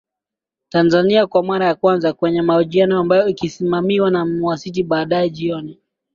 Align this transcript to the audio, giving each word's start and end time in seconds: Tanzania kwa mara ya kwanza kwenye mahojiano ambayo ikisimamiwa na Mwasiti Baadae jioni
Tanzania 0.69 1.27
kwa 1.27 1.43
mara 1.43 1.65
ya 1.65 1.75
kwanza 1.75 2.13
kwenye 2.13 2.41
mahojiano 2.41 2.99
ambayo 2.99 3.27
ikisimamiwa 3.27 4.11
na 4.11 4.25
Mwasiti 4.25 4.83
Baadae 4.83 5.29
jioni 5.29 5.79